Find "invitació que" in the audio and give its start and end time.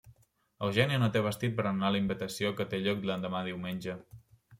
2.03-2.67